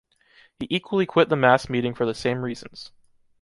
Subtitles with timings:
[0.59, 2.91] He equally quit the mass meeting for the same reasons.